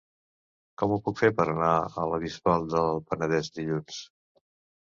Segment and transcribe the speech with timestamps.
[0.81, 1.73] Com ho puc fer per anar
[2.05, 4.01] a la Bisbal del Penedès dilluns?